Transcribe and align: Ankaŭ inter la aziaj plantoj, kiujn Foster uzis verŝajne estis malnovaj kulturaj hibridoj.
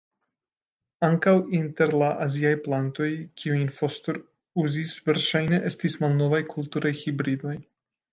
Ankaŭ 1.07 1.33
inter 1.57 1.91
la 2.01 2.07
aziaj 2.23 2.53
plantoj, 2.67 3.09
kiujn 3.41 3.69
Foster 3.75 4.19
uzis 4.63 4.95
verŝajne 5.11 5.61
estis 5.71 5.99
malnovaj 6.05 6.41
kulturaj 6.55 6.93
hibridoj. 7.03 7.55